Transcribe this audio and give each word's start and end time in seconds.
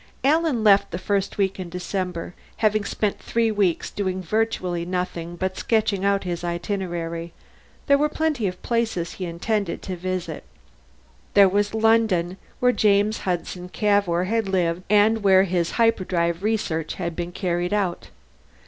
Alan 0.23 0.63
left 0.63 0.89
the 0.89 0.97
first 0.97 1.37
week 1.37 1.59
in 1.59 1.69
December, 1.69 2.33
having 2.57 2.83
spent 2.83 3.19
three 3.19 3.51
weeks 3.51 3.91
doing 3.91 4.19
virtually 4.19 4.83
nothing 4.83 5.35
but 5.35 5.57
sketching 5.59 6.03
out 6.03 6.23
his 6.23 6.43
itinerary. 6.43 7.33
There 7.85 7.99
were 7.99 8.09
plenty 8.09 8.47
of 8.47 8.59
places 8.63 9.11
he 9.13 9.25
intended 9.25 9.83
to 9.83 9.95
visit. 9.95 10.43
There 11.35 11.47
was 11.47 11.75
London, 11.75 12.37
where 12.59 12.71
James 12.71 13.19
Hudson 13.29 13.69
Cavour 13.69 14.23
had 14.23 14.49
lived 14.49 14.81
and 14.89 15.23
where 15.23 15.43
his 15.43 15.69
hyperdrive 15.73 16.41
research 16.41 16.95
had 16.95 17.15
been 17.15 17.31
carried 17.31 17.71
out. 17.71 18.09